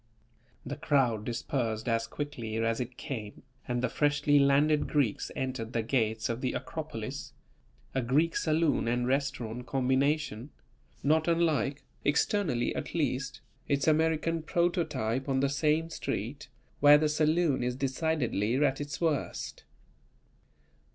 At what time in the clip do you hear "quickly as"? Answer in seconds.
2.07-2.79